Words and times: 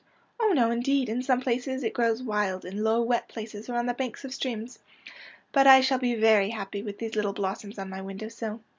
"Oh, 0.41 0.51
no, 0.55 0.71
indeed; 0.71 1.09
in 1.09 1.21
some 1.21 1.41
places 1.41 1.83
it 1.83 1.93
grows 1.93 2.23
wild, 2.23 2.65
in 2.65 2.83
low, 2.83 3.03
wet 3.03 3.27
places, 3.29 3.69
or 3.69 3.75
on 3.75 3.85
the 3.85 3.93
banks 3.93 4.25
of 4.25 4.33
streams. 4.33 4.79
But 5.51 5.67
I 5.67 5.79
shall 5.81 5.99
be 5.99 6.15
very 6.15 6.49
happy 6.49 6.81
with 6.81 6.97
these 6.97 7.13
little 7.15 7.33
blossoms 7.33 7.77
on 7.77 7.91
my 7.91 8.01
window 8.01 8.27
sill. 8.27 8.61